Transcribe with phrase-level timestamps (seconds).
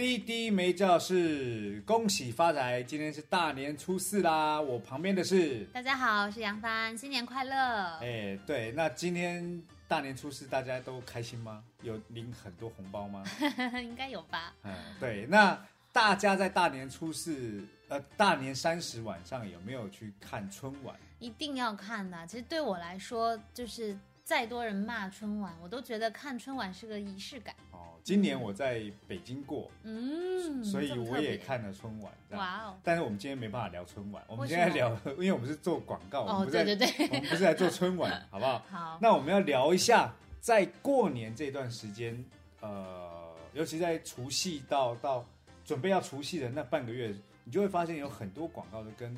[0.00, 2.82] CD 没教室，恭喜发财！
[2.82, 7.98] 今天是大年初四啦，我旁边的是，大家好，我是杨帆，新年快乐！
[8.00, 11.62] 哎，对，那今天大年初四大家都开心吗？
[11.82, 13.22] 有领很多红包吗？
[13.82, 14.54] 应该有吧。
[14.62, 15.62] 嗯，对，那
[15.92, 20.96] 大家在大年初四，呃，大年三十晚上有没有去看春晚？
[21.18, 22.26] 一定要看的。
[22.26, 27.54] 其实对我来说，就是再多人骂春晚，我都觉得看春晚是个仪式感。
[28.00, 32.12] 哦，今年我在北京过，嗯，所以我也看了春晚。
[32.30, 38.64] 哇哦，但是我们今天没办法聊春晚，我们今天聊，因为我们是做广告，我们哦，不是在对对对，我们不是来做春晚，好不好？
[38.70, 42.24] 好，那我们要聊一下，在过年这段时间，
[42.60, 45.24] 呃，尤其在除夕到到
[45.64, 47.14] 准备要除夕的那半个月，
[47.44, 49.12] 你就会发现有很多广告都跟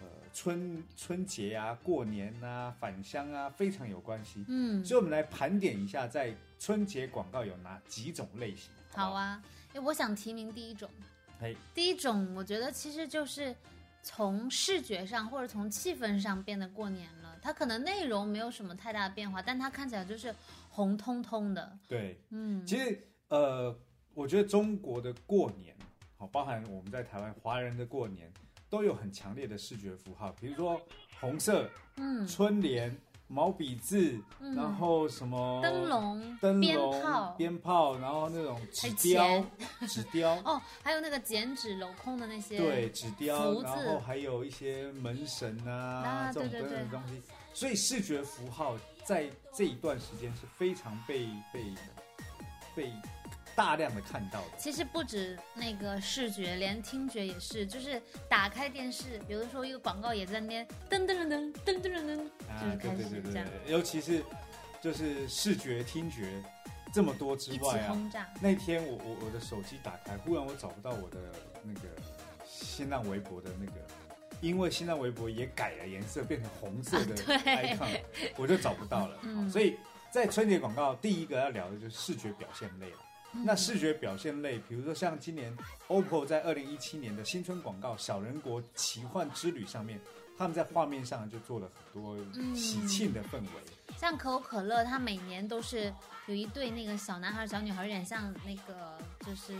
[0.00, 4.44] 呃春春节啊、过年啊、返乡啊非常有关系。
[4.48, 8.70] 嗯，所以，我们来盘点一下，在春节广告有哪几种类型？
[8.90, 9.42] 好，啊。
[9.74, 10.88] 哎，我想提名第一种，
[11.40, 13.54] 哎，第一种我觉得其实就是
[14.02, 17.38] 从视觉上或者从气氛上变得过年了。
[17.40, 20.34] 它可能内容没有什么太大的变化，但它看起来就是
[20.70, 21.78] 红彤彤的。
[21.86, 23.78] 对，嗯，其实呃，
[24.14, 25.76] 我觉得中国的过年，
[26.16, 28.32] 好，包含我们在台湾华人的过年，
[28.68, 30.80] 都有很强烈的视觉符号，比如说
[31.20, 32.94] 红色、嗯，春联、
[33.28, 34.54] 毛笔字，嗯。
[34.56, 39.44] 然后什么灯笼、灯鞭笼、炮，鞭炮，然后那种纸雕、
[39.86, 47.22] 纸雕， 哦，还有那个剪纸镂空的那些，对，纸雕，然后还有一些门神啊，啊这种等等的东西，
[47.54, 51.64] 所以视觉符号在这一段时间是非常被被
[52.74, 52.92] 被
[53.58, 57.66] 大量的看到的，其实不止那个视觉，连听觉也是。
[57.66, 62.16] 就是打开电视，有的时候一个广告也在那噔噔噔噔噔噔噔，
[62.60, 63.44] 就开始这样。
[63.66, 64.22] 尤其是
[64.80, 66.40] 就是视觉、听觉
[66.94, 67.98] 这么多之外啊，
[68.40, 71.18] 那天我我我的手机打开，忽然我找不到我的
[71.64, 71.80] 那个
[72.46, 73.72] 新浪微博的那个，
[74.40, 78.00] 因为新浪微博也改了颜色，变成红色的 icon，
[78.36, 79.18] 我就找不到了。
[79.50, 79.76] 所以
[80.12, 82.98] 在春节广告第一个要聊的就是视觉表现类了。
[83.44, 85.56] 那视觉表现类，比如说像今年
[85.88, 90.00] OPPO 在二零一七年的新春广告《小人国奇幻之旅》上面，
[90.36, 92.16] 他们在画面上就做了很多
[92.54, 93.77] 喜庆的氛围。
[93.98, 95.92] 像可口可乐，它每年都是
[96.26, 99.52] 有一对那个小男孩、小女孩，有点像那个就是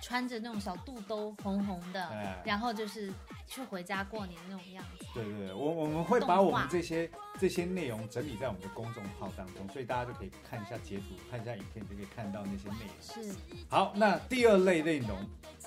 [0.00, 3.12] 穿着那种小肚兜，红红的，哎然后就是
[3.48, 5.04] 去回家过年那种样子。
[5.12, 7.10] 对对对，我我们会把我们这些
[7.40, 13.24] 这些内容整理在我们的公众号当中，所以大家就可以看一下截图，看一下影片，就可以看到那些内容。
[13.26, 13.34] 是
[13.68, 15.18] 好，那第二类内容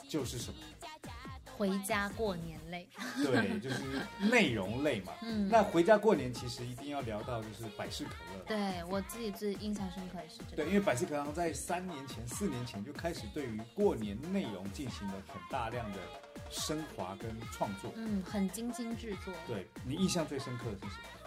[0.08, 0.58] 就是什么？
[1.58, 2.88] 回家过年类。
[3.18, 3.84] 对，就是
[4.30, 5.14] 内容类嘛。
[5.24, 8.44] 嗯，那回家过年其实一定要聊到就是百事可乐。
[8.48, 16.00] 对我自己最印象深刻也是这对，因为百事可乐在三年前、四年前就开始对于过年内容进行了很大量的
[16.50, 17.92] 升华跟创作。
[17.96, 19.34] 嗯，很精心制作。
[19.48, 21.25] 对你印象最深刻的是什么？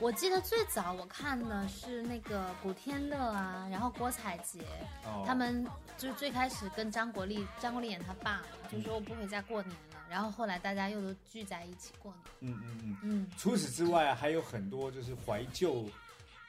[0.00, 4.60] 我记得最早我看的是那个古天乐啊，然后郭采洁，
[5.04, 5.66] 哦他们
[5.96, 12.52] 就是最开始跟张国立，张国立演他爸嘛，就说我不回家过年了，然后后来大家又都聚在一起过年。
[12.52, 12.96] 嗯嗯嗯。
[13.02, 15.84] 嗯，除此之外啊，还有很多就是怀旧，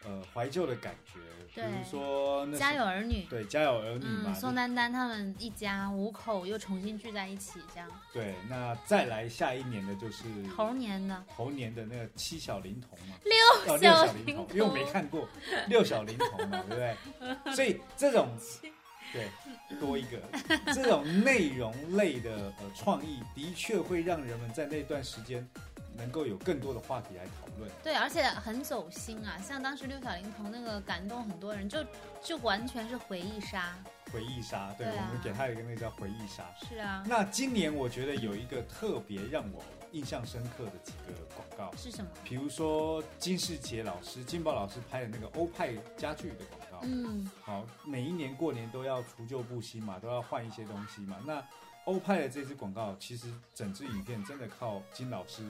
[0.04, 1.20] 呃，怀旧的感觉，
[1.54, 3.26] 比如说那家有儿女。
[3.30, 10.24] 对家有儿女嘛，嗯，宋丹丹他们一家五口又重新聚在一起，这样对，那再来下一年的就是
[10.56, 15.28] 猴年的猴年的那个七小龄童嘛，六小龄童，因为我没看过
[15.68, 16.76] 六小龄童嘛，对不
[17.46, 17.56] 对？
[17.56, 18.30] 所以这种
[19.12, 19.28] 对
[19.80, 20.20] 多一个
[20.72, 25.48] 这种内容类的呃创意，的确会让人们在那段时间
[26.00, 27.70] 能够有更多的话题来讨论。
[27.84, 31.86] 对，而且很走心啊，像当时六小龄童那个感动很多人，就
[32.24, 33.76] 就完全是回忆杀。
[34.12, 36.44] 回忆杀，对我们给他一个那个叫回忆杀。
[36.68, 39.62] 是啊，那今年我觉得有一个特别让我
[39.92, 42.10] 印象深刻的几个广告，是什么？
[42.24, 46.80] 比如说金世杰老师、金宝老师拍的那个欧派家具的广告。
[46.82, 51.18] 嗯，好，每一年过年都要除旧布新嘛，都要换一些东西嘛。
[51.28, 51.46] 那
[51.86, 55.44] 欧派的这支广告，其实整支影片真的靠金老师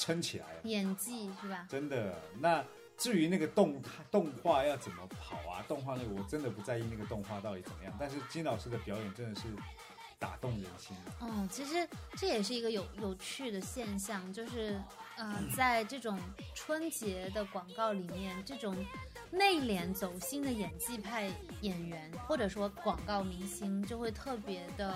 [0.00, 1.66] 撑起来了，演技是吧？
[1.68, 2.18] 真的。
[2.38, 2.64] 那
[2.96, 9.48] 至于那个动动画要怎么跑啊，动画那个我真的不在意那个动画到底怎么样，但是金老师的表演真的是
[10.18, 10.96] 打动人心。
[11.18, 11.86] 哦，其实
[12.16, 14.80] 这也是一个有有趣的现象，就是
[15.18, 16.18] 呃，在这种
[16.54, 18.74] 春节的广告里面，这种
[19.30, 21.30] 内敛走心的演技派
[21.60, 24.94] 演员或者说广告明星就会特别的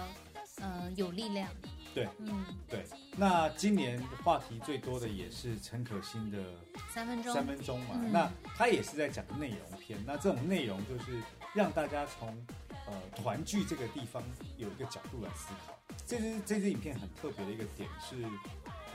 [0.60, 1.48] 呃有力量。
[1.94, 2.84] 对，嗯，对。
[3.16, 6.38] 那今年话题最多的也是陈可辛的
[6.92, 7.94] 三分钟，三分钟嘛。
[7.94, 9.98] 嗯那他也是在讲内容片。
[10.06, 11.20] 那这种内容就是
[11.54, 12.28] 让大家从
[12.86, 14.22] 呃团聚这个地方
[14.56, 15.78] 有一个角度来思考。
[16.06, 18.16] 这支这支影片很特别的一个点是，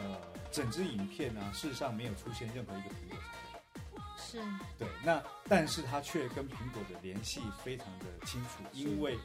[0.02, 0.18] 呃，
[0.52, 4.02] 整支影片呢、事实上没有出现任何一个苹果产品。
[4.18, 4.40] 是
[4.78, 9.18] 对，那但是它却跟苹果的联系非常的清楚，因为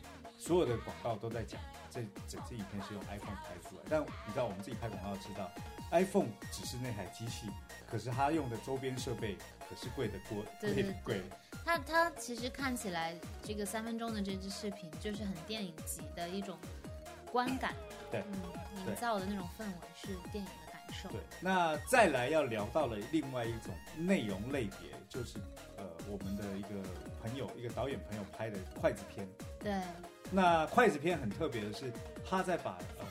[0.44, 1.58] 所有的广告都在讲
[1.90, 3.82] 这整支影片是用 iPhone 拍出来。
[3.88, 5.50] 但你知道，我们自己拍广告知道
[5.90, 7.48] ，iPhone 只是那台机器，
[7.90, 11.22] 可是它用的周边设备可是贵的多，对对贵的贵。
[11.64, 16.58] 它它其实看起来这个三分钟的这支视频就是很电影级的一种
[17.32, 17.72] 观感，
[18.10, 21.08] 对嗯，营造的那种氛围是电影的感受。
[21.08, 25.38] 对，那再来要聊到了另外一种内容类别，就是
[25.78, 26.68] 呃我们的一个
[27.22, 29.26] 朋友，一个导演朋友拍的筷子片。
[29.60, 29.80] 对，
[30.30, 31.92] 那筷子片很特别的是，
[32.28, 33.06] 他在把呃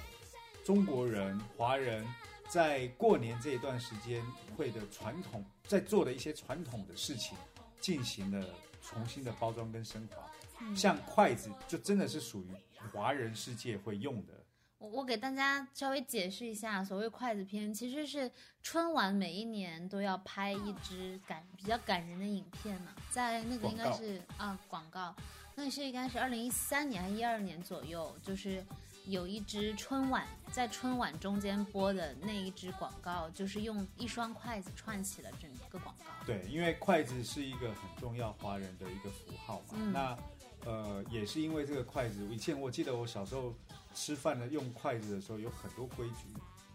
[0.64, 2.06] 中国人、华人
[2.50, 4.24] 在过年这一段时间
[4.58, 7.38] 会的传统，在做的一些传统的事情，
[7.80, 8.46] 进行了
[8.82, 10.18] 重新的包装跟升华。
[10.62, 12.48] 嗯像筷子，就真的是属于
[12.94, 14.34] 华人世界会用的。
[14.78, 18.32] 我我给大家稍微解释一下，所谓筷子片其实是
[18.62, 25.14] 春晚每一年都要拍一支感比较感人的影片嘛，在那个应该是啊广告，
[25.56, 28.64] 那是应该是二零一三年还是一二年左右，就是
[29.06, 36.06] 有一支春晚在春晚中间播的那一支广告，就是用一双筷子串起了整个广告。
[36.26, 39.76] 对，因为筷子是一个很重要华人的一个符号嘛。
[39.76, 40.18] 嗯那
[40.66, 43.54] 呃，也是因为这个筷子，以前我记得我小时候
[43.94, 46.28] 吃饭的用筷子的时候有很多规矩，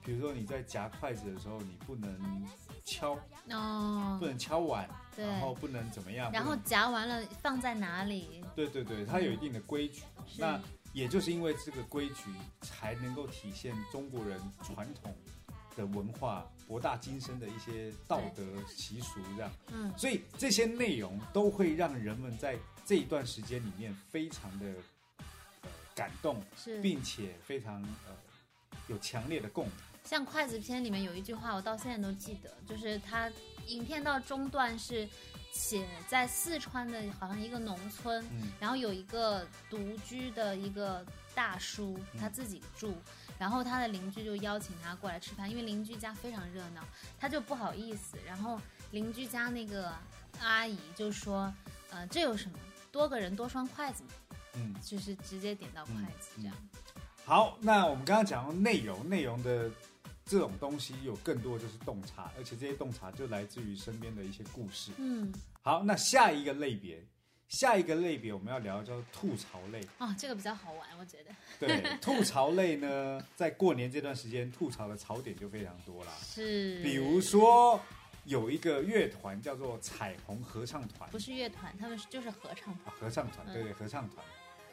[0.05, 2.47] 比如说你在夹筷子的时候，你不能
[2.88, 3.19] 敲，
[3.50, 8.43] 哦不，能敲碗，对然后不能怎么样，然后不能夹完了放在哪里？
[8.56, 10.02] 对对对，它有一定的规矩。
[10.26, 10.58] 是那
[10.94, 12.25] 也就是因为这个规矩，
[12.62, 15.14] 才能够体现中国人传统
[15.76, 19.50] 的文化博大精深的一些道德习俗这样。
[19.73, 24.67] 嗯，所以这些内容都会让人们在这一段时间里面非常的
[25.19, 26.81] 呃感动，是。
[26.81, 28.17] 并且非常呃
[28.87, 29.75] 有强烈的共鸣。
[30.09, 33.31] 像筷子片里面有一句话，我到现在都记得，就是他
[33.67, 35.07] 影片到中段是
[35.53, 42.95] 写在四川的好像一个农村，嗯然后有一个独居的一个大叔，嗯他自己住，
[43.39, 46.83] 然后他的邻居就邀请他过来吃饭，因为邻居家非常热闹，
[47.21, 48.59] 他就不好意思，然后
[48.93, 49.93] 邻居家那个
[50.41, 51.53] 阿姨就说，
[51.91, 52.59] 呃，这有什么，
[52.91, 54.11] 多个人多双筷子嘛，
[54.55, 56.57] 嗯，就是直接点到筷子这样。
[57.27, 59.71] 好，那我们刚刚讲到内容，内容的
[60.29, 64.93] 这种东西有更多就是洞察，而且这些洞察就来自于身边的一些故事。
[64.99, 65.33] 嗯，
[65.63, 67.03] 好，那下一个类别，
[67.49, 69.81] 下一个类别我们要聊叫吐槽类。
[69.99, 76.13] 哦，这个比较好玩，我觉得对， 吐槽类呢，在过年这段时间，吐槽的槽点就非常多啦。
[76.23, 77.81] 是，比如说，
[78.25, 82.87] 有一个乐团叫做彩虹合唱团，不是乐团，他们是就是合唱团。
[82.87, 84.23] 啊合唱团，嗯对对，合唱团，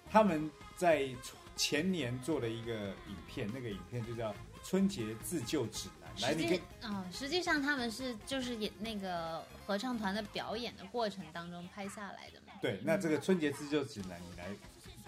[0.09, 1.07] 他们在
[1.55, 2.73] 前年做了一个
[3.07, 4.31] 影片，那个影片就叫
[4.63, 6.09] 《春节自救指南》。
[6.21, 12.53] 来，实你跟际哦，实际上他们是就是演那个合唱团的表演的过程当中拍下来的嘛。
[12.61, 14.47] 对，那这个春节自救指南，你来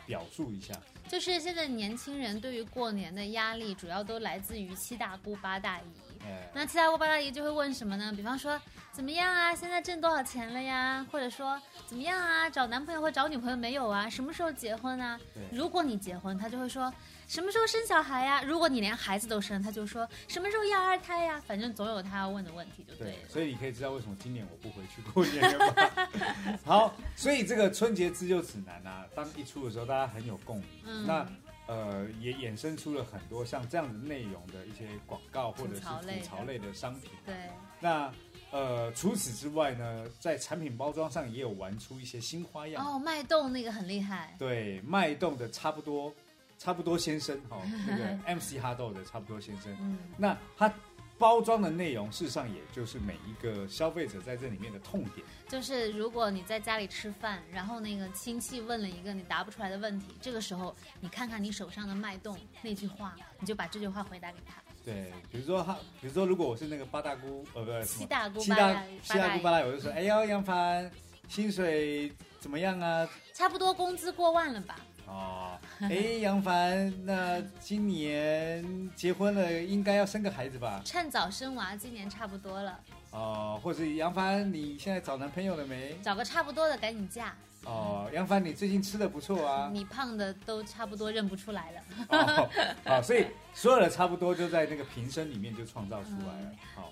[0.06, 0.74] 表述一下。
[1.08, 5.84] 就是现在年轻人对于过年的压力，主要都来自于七大姑八大姨。
[6.26, 8.12] 呃，那七大姑八大姨就会问什么呢？
[8.16, 8.60] 比方说
[8.92, 9.56] 怎么样啊？
[9.56, 11.06] 现在挣多少钱了呀？
[11.12, 12.50] 或者说怎么样啊？
[12.50, 14.10] 找男朋友或找女朋友没有啊？
[14.10, 15.20] 什么时候结婚啊？
[15.34, 16.92] 对如果你结婚，他就会说
[17.28, 18.42] 什么时候生小孩呀？
[18.42, 21.42] 如果你连孩子都生，他就说什么时候要二胎呀？
[21.46, 26.10] 反正总有他要问的问题，就对对，所以你可以知道为什么今年我不回去过年了吧？
[26.66, 30.66] 好，所以这个春节自救指南啊，当一出的时候，大家很有共鸣。
[30.86, 31.28] 嗯那
[31.68, 37.12] 呃，也衍生出了很多像这样的内容的一些广告或者是吐槽类的商品。
[37.26, 37.36] 对，
[37.80, 38.12] 那
[38.52, 42.84] 呃，除此之外呢，在产品包装上也有玩出一些新花样。
[42.86, 44.36] 哦，脉动那个很厉害。
[44.40, 46.14] 对，脉动的差不多，
[46.58, 49.76] 差不多先生哈、哦， 那个 MC 哈豆的差不多先生。
[49.82, 50.74] 嗯，那它
[51.18, 55.26] 包装的内容，事实上也就是每一个消费者在这里面的痛点。
[55.48, 64.62] 就是如果你在家里吃饭，然后那个亲戚问了一个你答不出来的问题，这个时候你看看你手上的脉动那句话，你就把这句话回答给他。
[64.86, 70.90] 对，比如说他，比如说如果我是那个八大姑，呃，不是七大姑七大八大七大姑八大姨，我就说，哎呦，杨凡，
[71.28, 73.10] 薪水怎么样啊？
[73.34, 74.76] 差不多工资过万了吧？
[75.08, 80.82] 哦，哎，杨凡，那今年结婚了，应该要生个孩子吧？
[80.84, 82.80] 趁早生娃，今年差不多了。
[83.12, 85.98] 哦，或者杨凡，你现在找男朋友了没？
[86.04, 87.34] 找个差不多的，赶紧嫁。
[87.64, 89.70] 哦，杨凡，你最近吃的不错啊。
[89.74, 91.82] 你胖的都差不多认不出来了。
[92.10, 92.50] 哦，
[92.86, 96.52] 好，所以所有的差不多就在那个瓶身里面就创造出来了。
[96.76, 96.92] 好，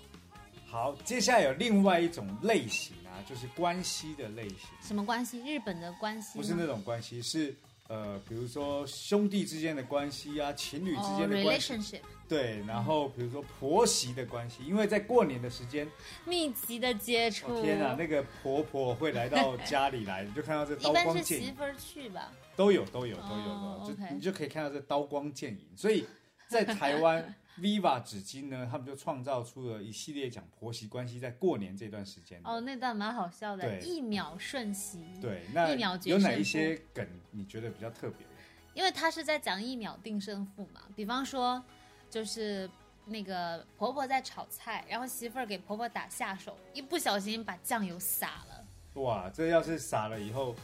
[0.68, 4.58] 好，接下来有另外一种类型啊，就是关系的类型。
[4.82, 5.42] 什么关系？
[5.42, 6.38] 日本的关系？
[6.38, 7.56] 不是那种关系，是
[7.88, 12.02] 呃，比如说兄弟之间的关系啊，情侣之间的关系。
[12.28, 15.88] 对，然后比如说婆媳的关系，因为在过年的时间，
[16.26, 17.62] 密集的接触。
[17.62, 21.46] 天啊，那个婆婆会来到家里来，你就看到这 刀光剑影。
[21.46, 22.32] 媳妇儿去吧。
[22.56, 25.68] 都有，都有，都有的，就你就可以看到这刀光剑影。
[25.76, 26.08] 所以
[26.48, 32.42] 在台湾 ，Viva 纸巾呢，他们就创造出了一系列讲婆媳关系，在过年这段时间。
[32.44, 35.04] 哦，那段蛮好笑的，一秒瞬息。
[35.22, 38.26] 对，那一秒有哪一些梗你觉得比较特别？
[38.74, 41.64] 因为他是在讲一秒定胜负嘛，比方说。
[42.08, 42.70] 就是
[43.04, 48.66] 那个婆婆在炒菜，然后媳妇儿给婆婆打下手，一不小心把酱油洒了。
[49.02, 50.56] 哇，这要是洒了以后，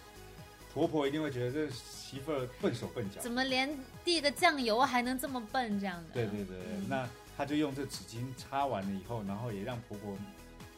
[0.74, 3.22] 婆婆一定会觉得这媳妇儿笨手笨脚。
[3.22, 3.70] 怎么连
[4.04, 5.80] 递个酱油还能这么笨？
[5.80, 6.14] 这样的。
[6.14, 10.16] 对对对，那她就用这纸巾擦完了以后，然后也让婆婆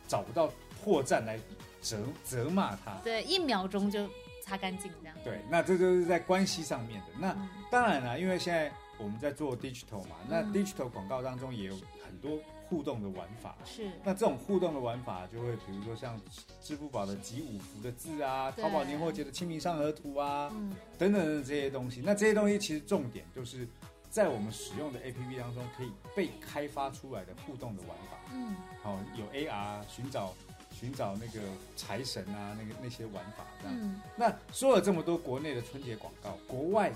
[0.08, 0.52] 找不到
[0.84, 1.40] 破绽来
[1.82, 2.96] 责责骂她。
[3.04, 4.10] 对，一秒钟就
[4.44, 5.18] 擦干净这样。
[5.24, 7.08] 对，那这就是在关系上面的。
[7.20, 7.36] 那
[7.72, 8.72] 当然了，因为现在。
[9.00, 11.74] 我们在做 digital 嘛，那 digital 广告当中也有
[12.06, 12.40] 很多
[12.74, 13.56] 互动的玩法。
[13.64, 13.92] 是。
[14.04, 16.20] 那这种互动的玩法，就会比如说像
[16.60, 22.02] 支付宝的集五福的字啊，淘宝年货节的清明上河图啊，嗯等等的这些东西。
[22.04, 23.68] 那这些东西其实重点就是
[24.10, 28.18] 在我们使用的 APP 当中可以被开发出来的互动的玩法。
[28.34, 28.56] 嗯。
[28.82, 30.34] 好，有 AR 寻找
[30.72, 31.40] 寻找那个
[31.76, 33.78] 财神啊，那个那些玩法这样。
[33.80, 34.02] 嗯。
[34.16, 36.92] 那说了这么多国内的春节广告，国外。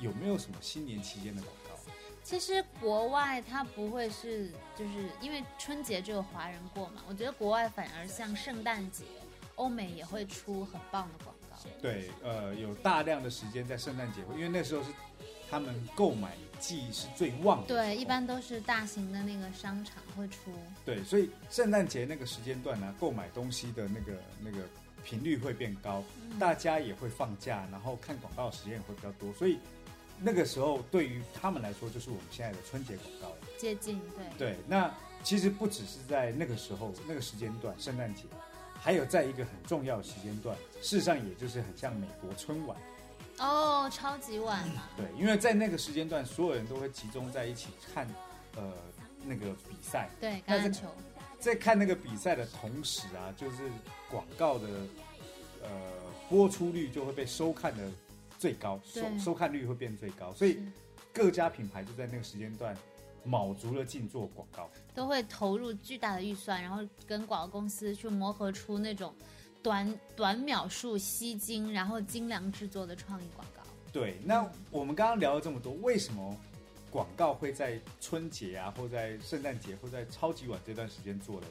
[0.00, 1.61] 有没有什么新年期间的广告？
[2.24, 7.02] 其实国外它不会是，就是因为春节只有华人过嘛。
[7.08, 9.04] 我觉得国外反而像圣诞节，
[9.56, 11.56] 欧美也会出很棒的广告。
[11.80, 14.90] 对，呃，有大量的时间在圣诞节，因为那时候是
[15.50, 17.66] 他们购买季是最旺的。
[17.68, 20.52] 对，一般都是大型的那个商场会出。
[20.84, 24.58] 对，所以圣诞节那个时间段呢，购买东西的那个那个
[25.04, 26.02] 频率会变高，
[26.38, 29.58] 大家也会放假，然后看广告的时间也会比较多，所以。
[30.22, 33.36] 那个时候对于他们来说，就是我们现在的春节广告了。
[33.58, 34.52] 接近，对。
[34.52, 34.92] 对，那
[35.24, 38.22] 其实不只是在那个时候那个时间段，圣诞节，
[38.74, 42.76] 还有在一个很重要的时间段，事实上也就是很像美国春晚。
[43.38, 44.82] 哦，超级晚嘛。
[44.96, 48.06] 对，因为在那个时间段，所有人都会集中在一起看，
[48.56, 48.72] 呃，
[49.24, 50.08] 那个比赛。
[50.20, 50.86] 对，橄榄球。
[51.40, 53.68] 在看那个比赛的同时啊，就是
[54.08, 54.68] 广告的，
[55.62, 55.68] 呃，
[56.28, 57.82] 播出率就会被收看的。
[58.42, 60.58] 最高收收看率会变最高，所以
[61.12, 62.76] 各家品牌就在那个时间段
[63.22, 69.14] 卯足了劲做广告，都会投入巨大的预算，然后跟广告公司去磨合出那种
[69.62, 73.62] 短短秒数吸睛，然后精良制作的创意广告。
[73.92, 76.36] 对，那我们刚刚聊了这么多，为什么
[76.90, 81.46] 广告会在春节啊，或在圣诞节，或在超级晚这段时间做嘞？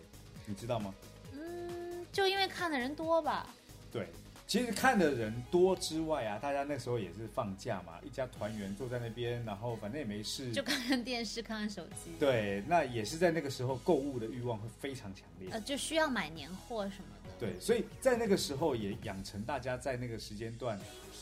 [0.46, 0.94] 你知道吗？
[1.32, 3.48] 嗯，就因为看的人多吧。
[3.90, 4.10] 对。
[4.52, 12.12] 其实看的人多之外啊，大家那时候也是放假嘛，一家团圆坐在那边，然后反正也没事，就看看电视，看看手机。
[12.20, 17.32] 对，那也是在那个时候购物的欲望会非常强烈，呃，就需要买年货什么的。
[17.40, 20.78] 对，所以在那个时候也养成大家在那个时间段，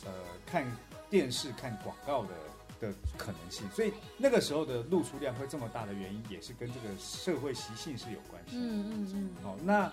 [0.06, 0.12] 呃，
[0.44, 0.66] 看
[1.08, 2.30] 电视、看广告的
[2.82, 3.70] 的可能性。
[3.70, 8.56] 所以那个时候的露出量会这么大的原因，也是跟这个社会习性是有关系。
[8.56, 9.30] 嗯嗯嗯。
[9.44, 9.92] 好，那。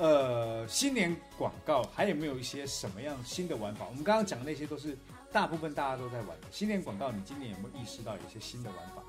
[0.00, 3.84] 呃，新年广告还有没有一些什么样新的玩法？
[3.86, 4.96] 我们刚刚讲的那些都是
[5.30, 6.46] 大部分大家都在玩的。
[6.50, 9.02] 新年广告，你今年有没有意识到有一些新的玩法？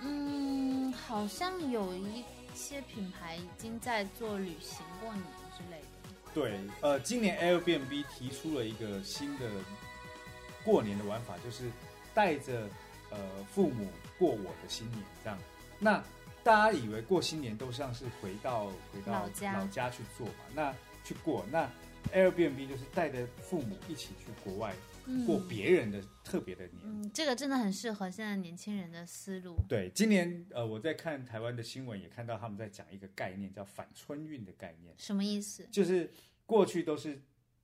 [0.00, 2.24] 嗯，好像有一
[2.54, 5.22] 些品牌已经在做旅行过年
[5.54, 5.86] 之类的。
[6.32, 9.50] 对，呃，今年 Airbnb 提出了一个新的
[10.64, 11.70] 过年的玩法，就是
[12.14, 12.66] 带着
[13.10, 13.18] 呃
[13.54, 13.86] 父母
[14.18, 15.38] 过我的新年，这样。
[15.78, 16.02] 那
[16.44, 20.34] 大家以为过新年都像是回到回到老家老家去做嘛？
[20.54, 21.68] 那去过那
[22.12, 24.74] Airbnb 就是带着父母一起去国外
[25.26, 26.76] 过别人的特别的年。
[26.82, 29.56] 嗯，这个真的很适合现在年轻人的思路。
[29.66, 34.94] 对，今年呃我在看台湾的新闻，也看到他们在讲一个概念，叫反春运的概念。
[34.98, 35.66] 什么意思？
[35.72, 36.12] 就是
[36.44, 37.22] 过去都是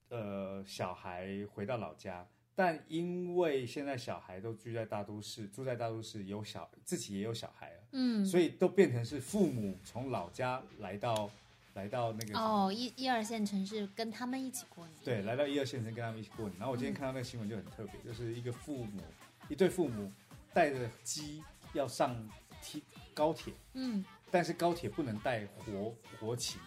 [0.09, 2.27] 呃小孩回到老家。
[2.55, 11.31] 但因为现在小孩都居在大都市，住在大都市，有小自己也有小孩了，嗯，所以都变成是父母从老家来到
[11.75, 14.97] 来到那个哦一一二线城市跟他们一起过年。
[15.05, 16.59] 对，来到一二线城跟他们一起过年。
[16.59, 19.03] 然后我今天看到那个新闻就很特别，就是一个父母
[19.49, 20.11] 一对父母
[20.53, 21.43] 带着鸡
[21.73, 22.17] 要上
[22.63, 22.81] 铁
[23.15, 26.61] 高铁，嗯，但是高铁不能带活活禽，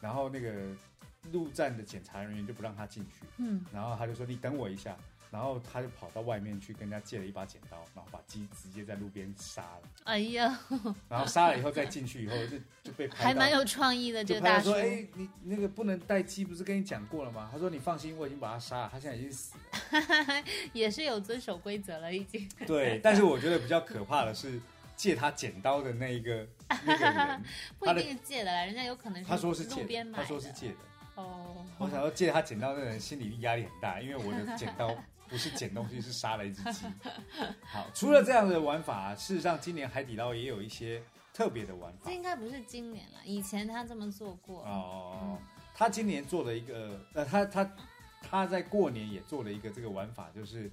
[0.00, 0.64] 然后那个
[1.32, 4.96] 陆站的检查人员就不让他进去，嗯，然后他就说你等我一下，
[5.30, 10.58] 然后他就跑到外面去跟人家借了一把剪刀，然后把鸡直接在路边杀了，哎呀，
[11.08, 14.74] 然后杀了以后再进去以后就就被拍到还蛮有创意的这个大叔说，。
[14.76, 17.48] 哎，你那个不能带鸡，不是跟你讲过了吗？
[17.52, 20.44] 他说你放心，我已经把他杀了，他现在已经死了。
[20.72, 22.48] 也是有遵守规则了，已经。
[22.66, 24.60] 对，但是我觉得比较可怕的是
[24.96, 26.46] 借他剪刀的那一个
[26.84, 27.42] 那个人，
[27.78, 30.04] 不一定是借的啦，人家有可能是他说是借。
[30.12, 30.76] 他说是借的。
[31.16, 34.94] 哦，我想要借他剪刀的人心理压力很大，因为我的剪刀
[35.28, 36.86] 不是剪东西，是杀了一只鸡。
[37.64, 42.12] 好，除了这样的玩法、事实上今年海底捞也有一些特别的玩法这。
[42.12, 44.62] 应该不是今年了，以前他这么做过。
[44.64, 45.38] 哦，
[45.74, 47.70] 他今年做了一个，呃，他他
[48.22, 50.70] 他在过年也做了一个这个玩法，就是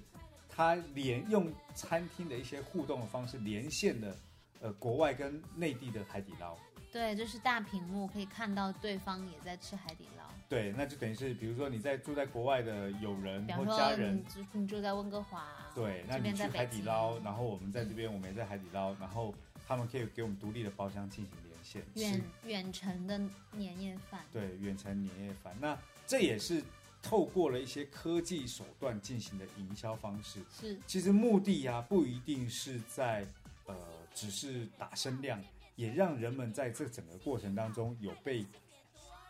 [0.48, 4.16] 他连用餐厅的一些互动的方式连线了，
[4.60, 6.56] 呃，国外跟内地的海底捞。
[6.92, 10.23] 对，就是大屏幕可以看到对方也在吃海底捞。
[10.48, 19.34] 对，那就等于是，比如说你在住在国外的友人比方或家说人你，住你住在温哥华，对，那边你去海底捞，然后我们在这边，我们也在海底捞，然后
[19.66, 23.18] 他们可以给我们独立的包厢进行连线，远远程的
[23.52, 24.20] 年夜饭。
[24.30, 25.56] 对远程年夜饭。
[25.60, 26.62] 那这也是
[27.02, 30.40] 透过了一些科技手段进行的营销方式。
[30.52, 33.26] 是，其实目的啊，不一定是在
[33.66, 33.74] 呃，
[34.14, 35.42] 只是打声量，
[35.74, 38.44] 也让人们在这整个过程当中有被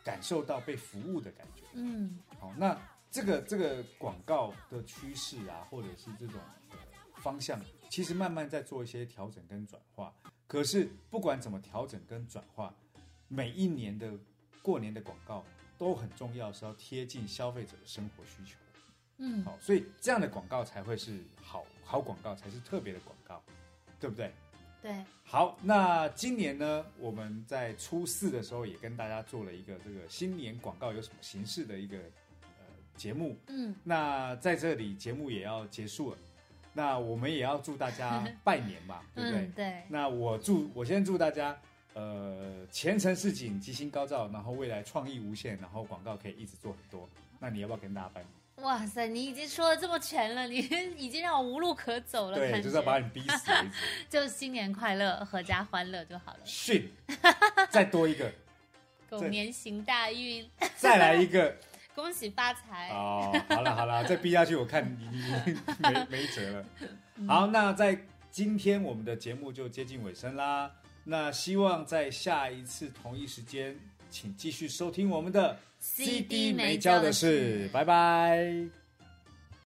[0.05, 1.63] 感受到被服务的感觉。
[1.73, 2.79] 嗯，好，那
[3.11, 6.39] 这个这个广告的趋势啊，或者是这种
[6.71, 6.77] 呃
[7.23, 10.15] 方向，其实慢慢在做一些调整跟转化。
[10.47, 12.73] 可是不管怎么调整跟转化，
[13.29, 14.13] 每一年的
[14.63, 15.43] 过年的广告
[15.79, 18.59] 都很重要，是要贴近消费者的生活需求。
[19.17, 23.43] 嗯，好，所以这样的广告才会是好好广告，才是特别的广告，
[23.99, 24.33] 对不对？
[24.85, 24.93] 对，
[25.25, 33.35] 好，那今年呢，我们在初四的时候也跟大家做了一个这个新年广告有什么形式的一个呃节目。
[33.47, 36.19] 嗯，那在这里节目也要结束了，
[36.75, 39.41] 那我们也要祝大家 拜年嘛，对不对？
[39.41, 41.59] 嗯，对，那我祝我先祝大家
[41.95, 47.09] 呃前程似锦，吉星高照，然后未来创意无限，然后广告可以一直做很多。
[47.41, 48.31] 那你要不要跟大家拜年？
[48.59, 50.59] 哇塞，你已经说的这么全了，你
[50.97, 53.01] 已经让我无路可走了，对，就是要把。
[53.01, 53.51] 你逼死。
[54.09, 56.39] 就新年快乐，阖家欢乐就好了。
[56.45, 56.89] 训，
[57.69, 58.33] 再多一个，
[59.11, 61.57] 狗年行大运，再来一个。
[61.95, 62.91] 恭喜发财。
[62.91, 65.23] 哦，好了好了，再逼下去，我看你你
[65.79, 66.65] 没没辙了。
[67.27, 67.97] 好，那在
[68.31, 70.71] 今天我们的节目就接近尾声啦。
[71.05, 73.79] 那希望在下一次同一时间，
[74.11, 78.84] 请继续收听我们的 CD 没没教的事，拜拜。